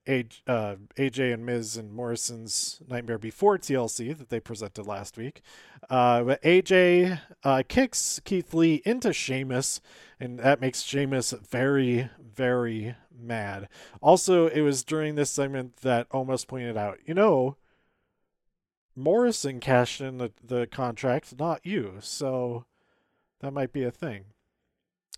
AJ, 0.08 0.42
uh, 0.48 0.76
AJ 0.98 1.34
and 1.34 1.46
Miz 1.46 1.78
and 1.78 1.92
Morrison's 1.92 2.80
Nightmare 2.88 3.18
Before 3.18 3.58
TLC 3.58 4.16
that 4.18 4.30
they 4.30 4.40
presented 4.40 4.86
last 4.86 5.18
week. 5.18 5.42
Uh, 5.90 6.24
but 6.24 6.42
AJ 6.44 7.20
uh, 7.44 7.64
kicks 7.68 8.20
Keith 8.24 8.54
Lee 8.54 8.82
into 8.86 9.14
Sheamus, 9.14 9.82
and 10.20 10.40
that 10.40 10.62
makes 10.62 10.82
Sheamus 10.82 11.32
very, 11.32 12.10
very 12.20 12.96
mad. 13.18 13.68
Also, 14.02 14.48
it 14.48 14.62
was 14.62 14.84
during 14.84 15.16
this 15.16 15.32
segment 15.32 15.78
that 15.78 16.10
Omos 16.10 16.48
pointed 16.48 16.78
out, 16.78 17.00
you 17.06 17.14
know, 17.14 17.58
Morrison 18.96 19.60
cashed 19.60 20.02
in 20.02 20.18
the, 20.20 20.32
the 20.44 20.68
contract, 20.68 21.38
not 21.38 21.66
you. 21.66 21.96
So 22.00 22.66
that 23.42 23.52
might 23.52 23.74
be 23.74 23.84
a 23.84 23.92
thing. 23.92 24.26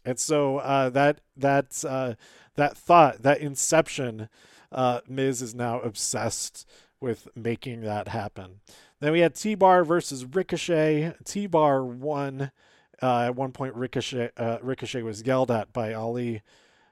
And 0.07 0.17
so 0.17 0.59
uh, 0.59 0.89
that 0.91 1.19
that 1.35 1.83
uh, 1.85 2.13
that 2.57 2.75
thought, 2.77 3.23
that 3.23 3.39
inception, 3.39 4.29
uh, 4.71 4.99
Miz 5.07 5.41
is 5.41 5.55
now 5.55 5.79
obsessed 5.79 6.67
with 6.99 7.27
making 7.35 7.81
that 7.81 8.09
happen. 8.09 8.59
Then 8.99 9.13
we 9.13 9.21
had 9.21 9.35
T 9.35 9.55
Bar 9.55 9.83
versus 9.83 10.25
Ricochet. 10.25 11.13
T 11.23 11.47
Bar 11.47 11.85
won. 11.85 12.51
Uh, 13.01 13.25
at 13.25 13.35
one 13.35 13.51
point, 13.51 13.75
Ricochet 13.75 14.31
uh, 14.37 14.57
Ricochet 14.61 15.03
was 15.03 15.21
yelled 15.21 15.51
at 15.51 15.71
by 15.71 15.93
Ali. 15.93 16.41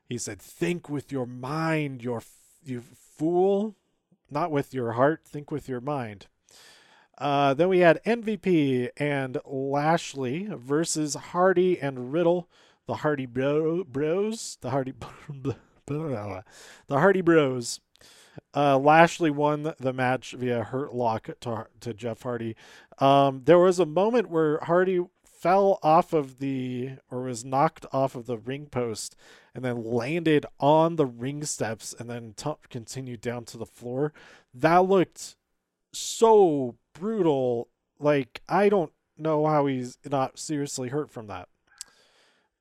He 0.07 0.17
said, 0.17 0.39
"Think 0.39 0.87
with 0.87 1.11
your 1.11 1.25
mind, 1.25 2.03
your 2.03 2.21
you 2.63 2.81
fool, 2.81 3.75
not 4.29 4.51
with 4.51 4.73
your 4.73 4.93
heart. 4.93 5.21
Think 5.25 5.49
with 5.49 5.67
your 5.67 5.81
mind." 5.81 6.27
Uh, 7.17 7.53
then 7.53 7.69
we 7.69 7.79
had 7.79 8.03
MVP 8.03 8.89
and 8.97 9.39
Lashley 9.45 10.47
versus 10.51 11.15
Hardy 11.15 11.79
and 11.79 12.11
Riddle 12.11 12.47
the 12.87 12.95
Hardy 12.95 13.25
Bro- 13.25 13.85
Bros, 13.85 14.57
the 14.61 14.69
Hardy, 14.69 14.93
the 15.37 15.55
Hardy 16.89 17.21
Bros. 17.21 17.79
Uh, 18.53 18.77
Lashley 18.77 19.31
won 19.31 19.73
the 19.79 19.93
match 19.93 20.33
via 20.33 20.63
hurt 20.63 20.93
lock 20.93 21.29
to, 21.41 21.67
to 21.79 21.93
Jeff 21.93 22.21
Hardy. 22.21 22.55
Um, 22.99 23.43
there 23.45 23.59
was 23.59 23.79
a 23.79 23.85
moment 23.85 24.29
where 24.29 24.59
Hardy 24.59 25.01
fell 25.23 25.79
off 25.83 26.11
of 26.11 26.39
the 26.39 26.93
or 27.11 27.21
was 27.21 27.45
knocked 27.45 27.85
off 27.93 28.15
of 28.15 28.25
the 28.25 28.37
ring 28.37 28.65
post 28.65 29.15
and 29.53 29.63
then 29.63 29.83
landed 29.83 30.45
on 30.59 30.95
the 30.95 31.05
ring 31.05 31.43
steps 31.43 31.93
and 31.97 32.09
then 32.09 32.33
t- 32.35 32.51
continued 32.69 33.21
down 33.21 33.45
to 33.45 33.57
the 33.57 33.65
floor. 33.65 34.11
That 34.53 34.85
looked 34.85 35.35
so 35.93 36.75
brutal. 36.93 37.67
Like 37.99 38.41
I 38.49 38.69
don't 38.69 38.91
know 39.17 39.45
how 39.45 39.65
he's 39.67 39.97
not 40.09 40.39
seriously 40.39 40.89
hurt 40.89 41.11
from 41.11 41.27
that. 41.27 41.47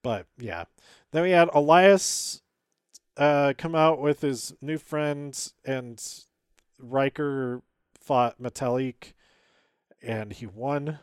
But 0.04 0.26
yeah. 0.38 0.64
Then 1.10 1.22
we 1.22 1.30
had 1.30 1.48
Elias 1.54 2.42
uh, 3.16 3.54
come 3.56 3.74
out 3.74 4.00
with 4.00 4.20
his 4.20 4.54
new 4.60 4.76
friends, 4.76 5.54
and 5.64 6.00
Ryker 6.78 7.62
fought 7.98 8.40
Metalik, 8.40 9.14
and 10.02 10.32
he 10.32 10.46
won. 10.46 10.98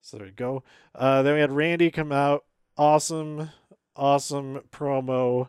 So 0.00 0.16
there 0.16 0.26
we 0.26 0.32
go. 0.32 0.64
Uh, 0.94 1.22
then 1.22 1.34
we 1.34 1.40
had 1.40 1.52
Randy 1.52 1.90
come 1.90 2.10
out. 2.10 2.44
Awesome, 2.78 3.50
awesome 3.94 4.62
promo. 4.72 5.48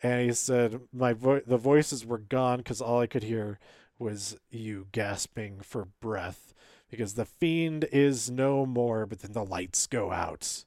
And 0.00 0.28
he 0.28 0.32
said, 0.32 0.80
"My 0.92 1.12
vo- 1.12 1.40
the 1.40 1.58
voices 1.58 2.06
were 2.06 2.18
gone 2.18 2.58
because 2.58 2.80
all 2.80 3.00
I 3.00 3.08
could 3.08 3.24
hear 3.24 3.58
was 3.98 4.36
you 4.48 4.86
gasping 4.92 5.60
for 5.60 5.88
breath 6.00 6.54
because 6.88 7.14
the 7.14 7.24
fiend 7.24 7.84
is 7.90 8.30
no 8.30 8.64
more. 8.64 9.06
But 9.06 9.20
then 9.20 9.32
the 9.32 9.44
lights 9.44 9.88
go 9.88 10.12
out." 10.12 10.64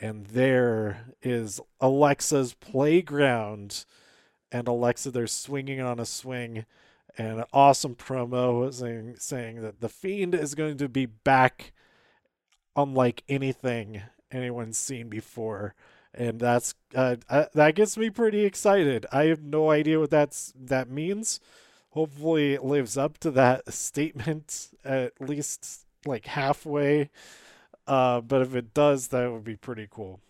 And 0.00 0.26
there 0.26 1.14
is 1.22 1.60
Alexa's 1.80 2.54
playground, 2.54 3.84
and 4.50 4.66
Alexa 4.66 5.10
they're 5.10 5.26
swinging 5.26 5.80
on 5.80 6.00
a 6.00 6.06
swing, 6.06 6.64
and 7.18 7.40
an 7.40 7.44
awesome 7.52 7.94
promo 7.94 8.72
saying 8.72 9.16
saying 9.18 9.62
that 9.62 9.80
the 9.80 9.88
Fiend 9.88 10.34
is 10.34 10.54
going 10.54 10.78
to 10.78 10.88
be 10.88 11.06
back, 11.06 11.72
unlike 12.74 13.22
anything 13.28 14.02
anyone's 14.32 14.78
seen 14.78 15.08
before 15.08 15.74
and 16.14 16.40
that's 16.40 16.74
uh, 16.94 17.16
uh, 17.28 17.46
that 17.54 17.74
gets 17.74 17.96
me 17.96 18.10
pretty 18.10 18.44
excited. 18.44 19.06
I 19.12 19.24
have 19.26 19.42
no 19.42 19.70
idea 19.70 20.00
what 20.00 20.10
that's 20.10 20.52
that 20.56 20.90
means. 20.90 21.40
Hopefully, 21.90 22.54
it 22.54 22.64
lives 22.64 22.96
up 22.96 23.18
to 23.18 23.30
that 23.32 23.72
statement 23.72 24.70
at 24.84 25.20
least 25.20 25.86
like 26.04 26.26
halfway. 26.26 27.10
Uh, 27.90 28.20
but 28.20 28.40
if 28.40 28.54
it 28.54 28.72
does, 28.72 29.08
that 29.08 29.32
would 29.32 29.42
be 29.42 29.56
pretty 29.56 29.88
cool. 29.90 30.20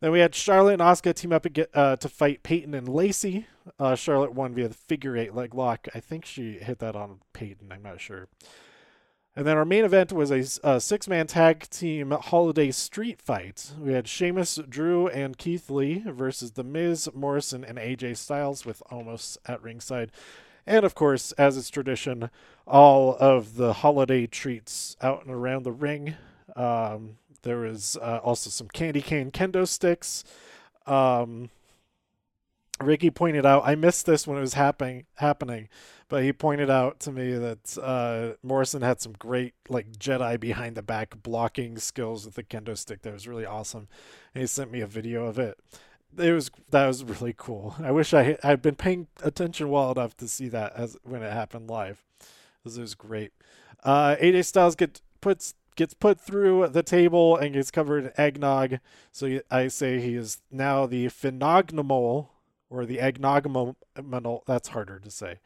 Then 0.00 0.10
we 0.10 0.18
had 0.18 0.34
Charlotte 0.34 0.80
and 0.80 0.82
Asuka 0.82 1.14
team 1.14 1.32
up 1.32 1.46
uh, 1.72 1.94
to 1.94 2.08
fight 2.08 2.42
Peyton 2.42 2.74
and 2.74 2.88
Lacey. 2.88 3.46
Uh, 3.78 3.94
Charlotte 3.94 4.34
won 4.34 4.54
via 4.54 4.66
the 4.66 4.74
figure 4.74 5.16
eight 5.16 5.36
leg 5.36 5.54
lock. 5.54 5.86
I 5.94 6.00
think 6.00 6.24
she 6.24 6.54
hit 6.54 6.80
that 6.80 6.96
on 6.96 7.20
Peyton. 7.32 7.70
I'm 7.70 7.84
not 7.84 8.00
sure. 8.00 8.26
And 9.36 9.46
then 9.46 9.56
our 9.56 9.64
main 9.64 9.84
event 9.84 10.12
was 10.12 10.32
a, 10.32 10.68
a 10.68 10.80
six 10.80 11.06
man 11.06 11.28
tag 11.28 11.70
team 11.70 12.10
holiday 12.10 12.72
street 12.72 13.22
fight. 13.22 13.70
We 13.78 13.92
had 13.92 14.08
Sheamus, 14.08 14.58
Drew, 14.68 15.06
and 15.06 15.38
Keith 15.38 15.70
Lee 15.70 16.02
versus 16.04 16.52
The 16.52 16.64
Miz, 16.64 17.08
Morrison, 17.14 17.62
and 17.64 17.78
AJ 17.78 18.16
Styles 18.16 18.66
with 18.66 18.82
Omos 18.90 19.38
at 19.46 19.62
ringside. 19.62 20.10
And 20.66 20.84
of 20.84 20.96
course, 20.96 21.30
as 21.32 21.56
is 21.56 21.70
tradition, 21.70 22.30
all 22.66 23.16
of 23.20 23.54
the 23.54 23.74
holiday 23.74 24.26
treats 24.26 24.96
out 25.00 25.24
and 25.24 25.32
around 25.32 25.62
the 25.62 25.72
ring. 25.72 26.16
Um, 26.56 27.18
there 27.42 27.58
was 27.58 27.96
uh, 28.00 28.20
also 28.22 28.50
some 28.50 28.68
candy 28.68 29.02
cane 29.02 29.30
kendo 29.30 29.66
sticks. 29.68 30.24
Um, 30.86 31.50
Ricky 32.80 33.10
pointed 33.10 33.46
out, 33.46 33.62
I 33.64 33.76
missed 33.76 34.06
this 34.06 34.26
when 34.26 34.36
it 34.36 34.40
was 34.40 34.54
happening. 34.54 35.04
Happening, 35.16 35.68
but 36.08 36.24
he 36.24 36.32
pointed 36.32 36.70
out 36.70 36.98
to 37.00 37.12
me 37.12 37.34
that 37.34 37.78
uh, 37.80 38.36
Morrison 38.42 38.82
had 38.82 39.00
some 39.00 39.12
great 39.12 39.54
like 39.68 39.92
Jedi 39.92 40.40
behind 40.40 40.74
the 40.74 40.82
back 40.82 41.22
blocking 41.22 41.78
skills 41.78 42.24
with 42.24 42.34
the 42.34 42.42
kendo 42.42 42.76
stick. 42.76 43.02
That 43.02 43.12
was 43.12 43.28
really 43.28 43.46
awesome, 43.46 43.88
and 44.34 44.40
he 44.42 44.46
sent 44.46 44.72
me 44.72 44.80
a 44.80 44.86
video 44.86 45.26
of 45.26 45.38
it. 45.38 45.58
It 46.18 46.32
was 46.32 46.50
that 46.70 46.86
was 46.86 47.04
really 47.04 47.34
cool. 47.36 47.76
I 47.80 47.92
wish 47.92 48.12
I 48.12 48.38
had 48.42 48.60
been 48.60 48.76
paying 48.76 49.06
attention 49.22 49.68
well 49.68 49.92
enough 49.92 50.16
to 50.16 50.26
see 50.26 50.48
that 50.48 50.72
as 50.74 50.96
when 51.04 51.22
it 51.22 51.32
happened 51.32 51.68
live. 51.70 52.02
This 52.64 52.78
was 52.78 52.94
great. 52.94 53.32
Uh, 53.84 54.16
AJ 54.20 54.46
Styles 54.46 54.74
get 54.74 55.00
puts 55.20 55.54
gets 55.76 55.94
put 55.94 56.20
through 56.20 56.68
the 56.68 56.82
table 56.82 57.36
and 57.36 57.54
gets 57.54 57.70
covered 57.70 58.04
in 58.04 58.12
eggnog. 58.16 58.78
So 59.12 59.40
I 59.50 59.68
say 59.68 60.00
he 60.00 60.14
is 60.14 60.40
now 60.50 60.86
the 60.86 61.08
phenomenal 61.08 62.32
or 62.70 62.86
the 62.86 62.98
eggnominal. 62.98 63.76
That's 64.46 64.68
harder 64.68 64.98
to 64.98 65.10
say. 65.10 65.40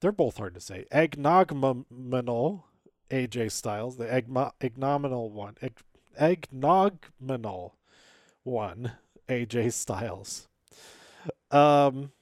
They're 0.00 0.12
both 0.12 0.36
hard 0.36 0.54
to 0.54 0.60
say. 0.60 0.86
Eggnominal 0.92 2.62
AJ 3.10 3.52
Styles, 3.52 3.96
the 3.96 4.06
eggnominal 4.06 5.30
one. 5.30 5.56
Egg, 6.16 6.48
one 8.42 8.92
AJ 9.28 9.72
Styles. 9.72 10.48
Um, 11.50 12.12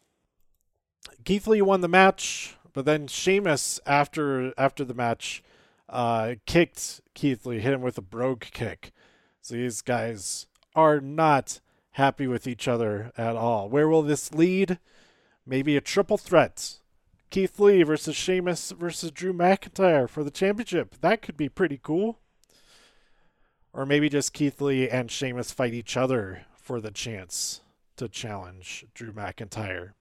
Keith 1.25 1.47
Lee 1.47 1.63
won 1.63 1.81
the 1.81 1.89
match, 1.89 2.57
but 2.73 2.85
then 2.85 3.07
Sheamus 3.07 3.81
after 3.87 4.53
after 4.59 4.85
the 4.85 4.95
match 4.95 5.43
uh, 5.93 6.35
kicked 6.47 7.01
Keith 7.15 7.47
Lee, 7.47 7.61
hit 7.61 7.75
him 7.75 7.83
with 7.83 7.99
a 7.99 8.03
brogue 8.03 8.41
kick. 8.41 8.91
So 9.43 9.55
these 9.55 9.83
guys 9.83 10.47
are 10.75 11.01
not 11.01 11.61
happy 11.93 12.27
with 12.27 12.47
each 12.47 12.67
other 12.67 13.13
at 13.17 13.37
all. 13.37 13.69
Where 13.69 13.89
will 13.89 14.03
this 14.03 14.33
lead? 14.33 14.79
Maybe 15.47 15.77
a 15.77 15.81
triple 15.81 16.19
threat 16.19 16.79
Keith 17.33 17.59
Lee 17.59 17.83
versus 17.83 18.15
Sheamus 18.15 18.73
versus 18.73 19.11
Drew 19.11 19.33
McIntyre 19.33 20.07
for 20.07 20.23
the 20.23 20.31
championship. 20.31 20.97
That 21.01 21.23
could 21.23 21.37
be 21.37 21.49
pretty 21.49 21.81
cool. 21.83 22.19
Or 23.73 23.87
maybe 23.87 24.11
just 24.11 24.35
Keith 24.35 24.61
Lee 24.61 24.87
and 24.87 25.11
Sheamus 25.11 25.51
fight 25.51 25.73
each 25.73 25.97
other 25.97 26.45
for 26.55 26.79
the 26.79 26.91
chance 26.91 27.63
to 27.97 28.07
challenge 28.07 28.85
Drew 28.93 29.13
McIntyre. 29.13 29.93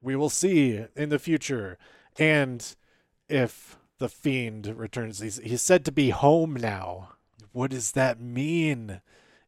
We 0.00 0.16
will 0.16 0.30
see 0.30 0.86
in 0.96 1.10
the 1.10 1.18
future. 1.18 1.76
And 2.18 2.64
if 3.28 3.76
the 4.02 4.08
Fiend 4.08 4.66
returns, 4.76 5.20
he's, 5.20 5.36
he's 5.38 5.62
said 5.62 5.84
to 5.84 5.92
be 5.92 6.10
home 6.10 6.54
now. 6.54 7.10
What 7.52 7.70
does 7.70 7.92
that 7.92 8.20
mean? 8.20 9.00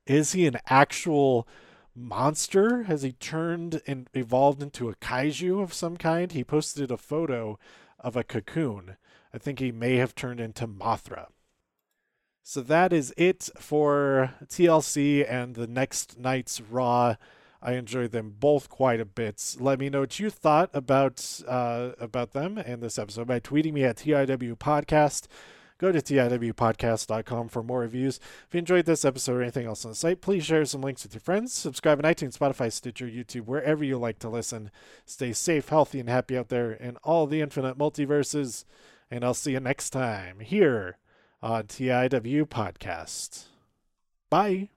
Is 0.07 0.31
he 0.31 0.47
an 0.47 0.59
actual 0.69 1.49
monster? 1.93 2.85
Has 2.85 3.03
he 3.03 3.11
turned 3.11 3.83
and 3.85 4.09
evolved 4.15 4.63
into 4.63 4.89
a 4.89 4.95
kaiju 4.95 5.61
of 5.61 5.75
some 5.75 5.97
kind? 5.97 6.31
He 6.31 6.45
posted 6.45 6.93
a 6.93 6.97
photo 6.97 7.59
of 7.99 8.15
a 8.15 8.23
cocoon. 8.23 8.97
I 9.33 9.39
think 9.39 9.59
he 9.59 9.73
may 9.73 9.97
have 9.97 10.15
turned 10.15 10.39
into 10.39 10.69
Mothra. 10.69 11.27
So 12.45 12.61
that 12.61 12.93
is 12.93 13.13
it 13.17 13.51
for 13.59 14.35
TLC 14.47 15.29
and 15.29 15.57
the 15.57 15.67
next 15.67 16.17
night's 16.17 16.61
Raw. 16.61 17.17
I 17.65 17.73
enjoyed 17.73 18.13
them 18.13 18.35
both 18.39 18.69
quite 18.69 19.01
a 19.01 19.07
bit. 19.07 19.57
Let 19.59 19.81
me 19.81 19.89
know 19.89 20.01
what 20.01 20.21
you 20.21 20.29
thought 20.29 20.69
about 20.75 21.41
uh, 21.49 21.93
about 21.99 22.33
them 22.33 22.59
and 22.59 22.83
this 22.83 22.99
episode 22.99 23.27
by 23.27 23.41
tweeting 23.41 23.73
me 23.73 23.85
at 23.85 23.97
TIW 23.97 24.57
Podcast. 24.59 25.27
Go 25.79 25.91
to 25.91 26.01
TIWpodcast.com 26.01 27.49
for 27.49 27.63
more 27.63 27.81
reviews. 27.81 28.21
If 28.47 28.55
you 28.55 28.59
enjoyed 28.59 28.85
this 28.85 29.05
episode 29.05 29.37
or 29.37 29.43
anything 29.43 29.67
else 29.67 29.85
on 29.85 29.91
the 29.91 29.97
site, 29.97 30.21
please 30.21 30.45
share 30.45 30.65
some 30.67 30.83
links 30.83 31.03
with 31.03 31.15
your 31.15 31.21
friends. 31.21 31.53
Subscribe 31.53 31.99
on 31.99 32.11
iTunes, 32.11 32.39
Spotify, 32.39 32.73
Stitcher, 32.73 33.07
YouTube, 33.07 33.47
wherever 33.47 33.83
you 33.83 33.99
like 33.99 34.21
to 34.21 34.29
listen. 34.29 34.71
Stay 35.05 35.33
safe, 35.33 35.71
healthy, 35.71 35.99
and 35.99 36.09
happy 36.09 36.39
out 36.39 36.49
there 36.49 36.73
in 36.73 36.97
all 36.99 37.27
the 37.27 37.41
infinite 37.41 37.77
multiverses. 37.77 38.65
And 39.11 39.25
I'll 39.25 39.35
see 39.35 39.53
you 39.53 39.61
next 39.61 39.91
time 39.91 40.41
here 40.41 40.99
on 41.43 41.65
TIW 41.65 42.45
Podcast. 42.47 43.47
Bye. 44.31 44.74